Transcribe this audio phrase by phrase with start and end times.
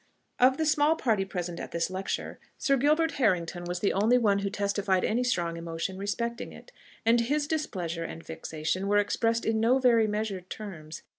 [0.39, 4.39] Of the small party present at this lecture, Sir Gilbert Harrington was the only one
[4.39, 6.71] who testified any strong emotion respecting it;
[7.05, 11.03] and his displeasure and vexation were expressed in no very measured terms.